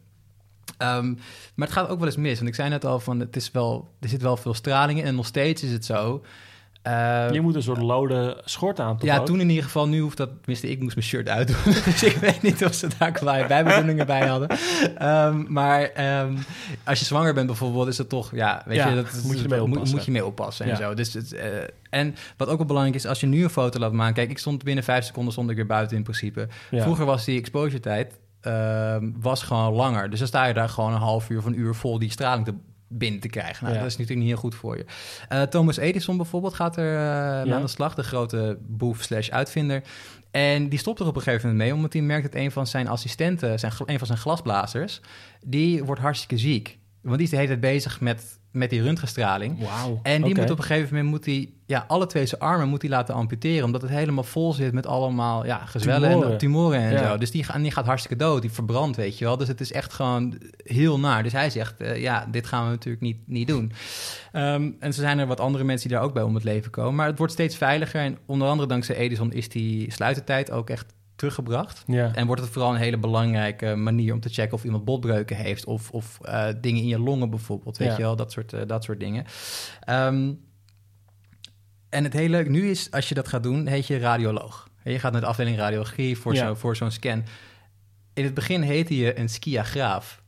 [0.78, 1.08] Ehm,
[1.56, 2.36] maar het gaat ook wel eens mis.
[2.38, 5.06] Want ik zei net al van, het is wel, er zit wel veel straling in.
[5.06, 6.23] En nog steeds is het zo.
[6.83, 9.25] Eh, je moet een soort lode schort aan, ja, ook?
[9.25, 9.87] toen in ieder geval.
[9.87, 10.29] Nu hoeft dat...
[10.37, 11.55] Tenminste, ik moest mijn shirt uitdoen.
[11.85, 14.49] dus ik weet niet of ze daar qua bijbedoelingen bij hadden.
[14.97, 16.37] Ehm, maar ehm,
[16.83, 18.35] als je zwanger bent bijvoorbeeld, is het toch...
[18.35, 19.95] Ja, weet Ja, je, dat moet je moet, oppassen.
[19.95, 20.77] moet je mee oppassen en Ja.
[20.77, 20.93] zo.
[20.93, 21.47] Dus het, eh,
[21.89, 24.13] en wat ook wel belangrijk is, als je nu een foto laat maken...
[24.15, 26.47] Kijk, ik stond binnen vijf seconden stond ik weer buiten in principe.
[26.71, 26.81] Ja.
[26.81, 30.09] Vroeger was die exposure tijd ehm, was gewoon langer.
[30.09, 32.45] Dus dan sta je daar gewoon een half uur of een uur vol die straling
[32.45, 32.53] te
[32.97, 33.63] binnen te krijgen.
[33.63, 33.82] Nou, Ja.
[33.82, 34.86] dat is natuurlijk niet heel goed voor je.
[35.29, 39.82] Eh, Thomas Edison bijvoorbeeld gaat er eh, aan de slag, de grote boef slash uitvinder.
[40.32, 42.67] En die stopt er op een gegeven moment mee, omdat hij merkt dat een van
[42.67, 45.01] zijn assistenten, zijn, een van zijn glasblazers,
[45.45, 46.77] die wordt hartstikke ziek.
[47.01, 49.57] Want die is de hele tijd bezig met, met die röntgenstraling.
[50.03, 52.81] En die moet op een gegeven moment moet hij, ja, alle twee zijn armen moet
[52.81, 56.79] hij laten amputeren, omdat het helemaal vol zit met allemaal ja, gezwellen en Tumoren.
[56.79, 57.09] en Ja.
[57.11, 57.17] zo.
[57.17, 59.37] Dus die, die gaat hartstikke dood, die verbrandt, weet je wel.
[59.37, 61.23] Dus het is echt gewoon heel naar.
[61.23, 63.71] Dus hij zegt, eh, ja, dit gaan we natuurlijk niet, niet doen.
[64.31, 66.71] Ehm, en ze zijn er wat andere mensen die daar ook bij om het leven
[66.71, 66.95] komen.
[66.95, 70.93] Maar het wordt steeds veiliger en onder andere dankzij Edison is die sluitertijd ook echt
[71.15, 71.84] teruggebracht.
[71.88, 72.12] Ja.
[72.13, 75.65] En wordt het vooral een hele belangrijke manier om te checken of iemand botbreuken heeft
[75.65, 77.95] of, of eh, dingen in je longen bijvoorbeeld, weet Ja.
[77.95, 79.26] je wel, dat soort, eh, dat soort dingen.
[79.80, 80.32] Ehm,
[81.89, 84.69] en het hele, nu is, als je dat gaat doen, heet je radioloog.
[84.84, 86.45] Je gaat naar de afdeling radiologie voor, Ja.
[86.47, 87.23] zo, voor zo'n scan.
[88.13, 90.21] In het begin heette je een skiagraaf.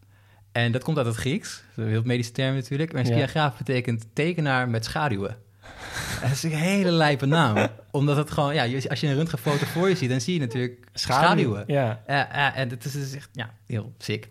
[0.52, 2.92] En dat komt uit het Grieks, een heel medische term natuurlijk.
[2.92, 5.38] Maar een skiagraaf betekent tekenaar met schaduwen.
[6.28, 7.68] Dat is een hele lijpe naam.
[7.92, 10.88] Omdat het gewoon, ja, als je een röntgenfoto voor je ziet, dan zie je natuurlijk
[10.94, 11.64] schaduwen.
[11.68, 12.02] Ja.
[12.56, 14.28] En het is dus echt ja, heel sick.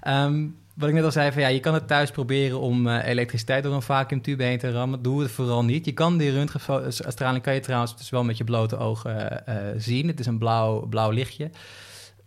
[0.00, 0.46] Ehm,
[0.78, 3.62] wat ik net al zei, van, ja, je kan het thuis proberen om eh, elektriciteit
[3.62, 5.02] door een vacuümtube heen te rammen.
[5.02, 5.84] Doe het vooral niet.
[5.84, 9.74] Je kan die röntgenstraling kan je trouwens dus wel met je blote ogen eh, eh,
[9.78, 10.06] zien.
[10.06, 11.50] Het is een blauw, blauw lichtje.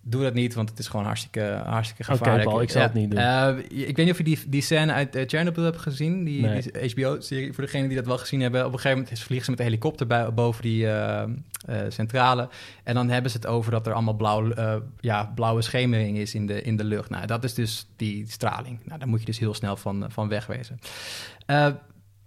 [0.03, 2.61] Doe dat niet, want het is gewoon hartstikke, hartstikke Oké, gevaarlijk.
[2.61, 3.19] Ik zal het niet doen.
[3.19, 6.41] Eh, ik weet niet of je die, die scène uit eh, Chernobyl hebt gezien, die,
[6.41, 6.61] Nee.
[6.61, 7.53] die HBO-serie.
[7.53, 9.65] Voor degenen die dat wel gezien hebben, op een gegeven moment vliegen ze met een
[9.65, 11.29] helikopter bij, boven die eh,
[11.89, 12.49] centrale.
[12.83, 14.53] En dan hebben ze het over dat er allemaal blauw,
[14.99, 17.09] ja, blauwe schemering is in de, in de lucht.
[17.09, 18.79] Nou, dat is dus die straling.
[18.85, 20.79] Nou, daar moet je dus heel snel van, van wegwezen.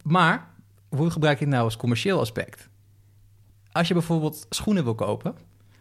[0.02, 0.48] Maar
[0.88, 2.68] hoe gebruik je het nou als commercieel aspect?
[3.72, 5.34] Als je bijvoorbeeld schoenen wil kopen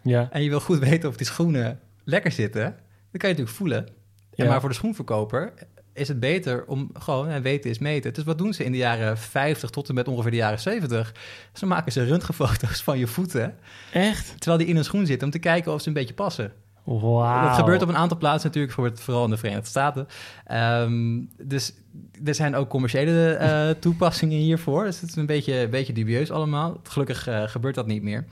[0.03, 0.27] Ja.
[0.31, 2.71] en je wil goed weten of die schoenen lekker zitten, dan
[3.19, 3.87] kan je natuurlijk voelen.
[3.87, 4.49] En Ja.
[4.49, 5.53] maar voor de schoenverkoper
[5.93, 8.13] is het beter om gewoon, en weten is meten.
[8.13, 11.13] Dus wat doen ze in de jaren 50 tot en met ongeveer de jaren 70?
[11.53, 13.55] Ze maken ze röntgenfoto's van je voeten,
[13.93, 14.27] Echt?
[14.37, 16.51] terwijl die in een schoen zitten, om te kijken of ze een beetje passen.
[16.83, 17.47] Wauw.
[17.47, 20.07] Dat gebeurt op een aantal plaatsen natuurlijk, vooral in de Verenigde Staten.
[20.45, 21.73] Ehm, dus
[22.23, 24.83] er zijn ook commerciële eh, toepassingen hiervoor.
[24.83, 26.79] Dus het is een beetje, een beetje dubieus allemaal.
[26.83, 28.25] Gelukkig eh, gebeurt dat niet meer.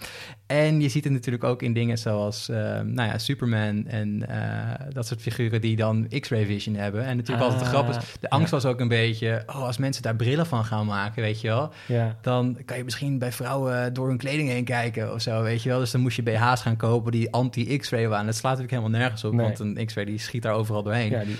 [0.47, 4.25] En je ziet het natuurlijk ook in dingen zoals eh, nou ja, Superman en
[4.93, 7.05] dat soort figuren die dan X-ray vision hebben.
[7.05, 8.55] En natuurlijk altijd de grap is, de angst ja.
[8.55, 11.71] was ook een beetje, oh, als mensen daar brillen van gaan maken, weet je wel
[11.87, 12.17] Ja.
[12.21, 15.69] dan kan je misschien bij vrouwen door hun kleding heen kijken of zo, weet je
[15.69, 15.79] wel.
[15.79, 18.25] Dus dan moest je BH's gaan kopen die anti-X-ray waren.
[18.25, 19.45] Dat slaat natuurlijk helemaal nergens op, Nee.
[19.45, 21.09] want een X-ray die schiet daar overal doorheen.
[21.09, 21.37] ja die,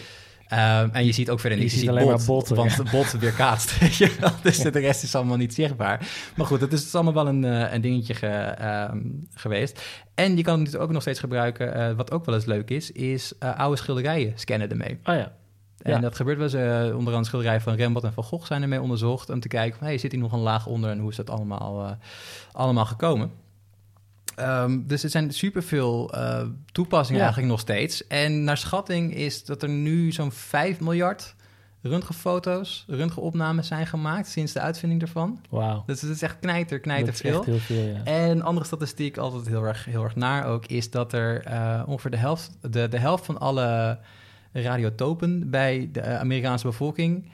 [0.52, 1.74] Ehm, en je ziet ook verder niks.
[1.74, 2.84] Je ziet alleen bot, maar botten, want ja.
[2.92, 3.80] bot weerkaatst.
[4.44, 6.08] Dus de rest is allemaal niet zichtbaar.
[6.36, 9.00] Maar goed, het is, het is allemaal wel een, eh, een dingetje ge- ehm,
[9.34, 9.82] geweest.
[10.16, 12.92] En je kan het ook nog steeds gebruiken, eh, wat ook wel eens leuk is,
[12.92, 15.00] is eh, oude schilderijen scannen ermee.
[15.04, 15.32] oh ja.
[15.82, 16.00] En Ja.
[16.00, 16.92] dat gebeurt wel eens.
[16.94, 19.30] onder andere schilderijen van Rembrandt en Van Gogh zijn ermee onderzocht.
[19.30, 21.30] Om te kijken van, hey, zit hier nog een laag onder en hoe is dat
[21.30, 21.98] allemaal,
[22.52, 23.32] allemaal gekomen?
[24.42, 27.26] Ehm, dus er zijn superveel eh toepassingen Ja.
[27.28, 28.08] eigenlijk nog steeds.
[28.08, 31.36] En naar schatting is dat er nu zo'n 5 miljard
[31.84, 35.40] röntgenfoto's, röntgenopnames zijn gemaakt sinds de uitvinding ervan.
[35.50, 35.84] Wauw.
[35.86, 37.38] Dus het is echt knijter, knijter veel.
[37.38, 38.04] echt heel veel, ja.
[38.04, 42.12] En andere statistiek, altijd heel erg, heel erg naar ook, is dat er eh, ongeveer
[42.12, 44.00] de helft, de, de helft van alle
[44.54, 47.30] radiotopen bij de eh, Amerikaanse bevolking.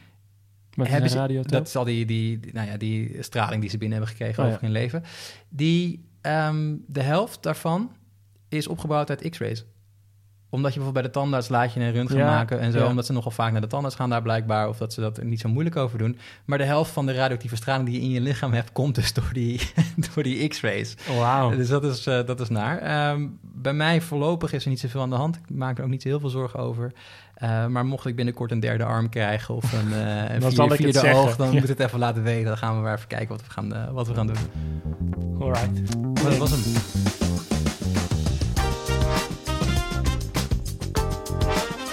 [0.77, 3.97] Hebben ze- Dat is al die, die, die- nou ja, die straling die ze binnen
[3.97, 4.55] hebben gekregen Oh, ja.
[4.55, 5.03] over hun leven.
[5.49, 7.95] Die, ehm, de helft daarvan
[8.49, 9.65] is opgebouwd uit x-rays
[10.49, 12.79] omdat je bijvoorbeeld bij de tandarts laat je een röntgen Ja, maken en zo.
[12.79, 12.85] ja.
[12.87, 14.67] Omdat ze nogal vaak naar de tandarts gaan daar blijkbaar.
[14.69, 16.17] Of dat ze dat niet zo moeilijk over doen.
[16.45, 18.71] Maar de helft van de radioactieve straling die je in je lichaam hebt...
[18.71, 19.59] komt dus door die,
[20.13, 20.95] door die x-rays.
[21.17, 21.49] Wauw.
[21.55, 22.77] Dus dat is, eh, dat is naar.
[22.77, 25.35] Ehm, bij mij voorlopig is er niet zoveel aan de hand.
[25.35, 26.91] Ik maak er ook niet zo heel veel zorgen over.
[27.33, 30.91] Eh, maar mocht ik binnenkort een derde arm krijgen of een, eh een vier- vierde
[30.99, 31.15] zeggen.
[31.15, 31.35] oog...
[31.35, 31.59] dan Ja.
[31.59, 32.45] moet het even laten weten.
[32.45, 34.35] Dan gaan we maar even kijken wat we gaan, wat we gaan doen.
[35.39, 35.95] Alright.
[36.13, 37.26] Maar dat was hem.